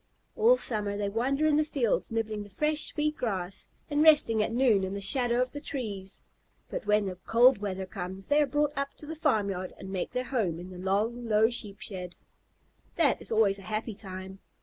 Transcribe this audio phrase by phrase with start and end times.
[0.35, 4.51] All summer they wander in the fields, nibbling the fresh, sweet grass, and resting at
[4.51, 6.23] noon in the shadow of the trees,
[6.71, 10.09] but when the cold weather comes they are brought up to the farmyard and make
[10.09, 12.15] their home in the long low Sheep shed.
[12.95, 14.39] That is always a happy time.